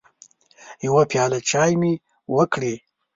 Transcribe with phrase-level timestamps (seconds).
[0.85, 1.93] يوه پياله چايي مې
[2.35, 2.73] وکړې